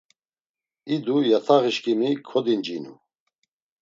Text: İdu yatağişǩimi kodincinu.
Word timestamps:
İdu 0.95 1.17
yatağişǩimi 1.29 2.09
kodincinu. 2.27 2.93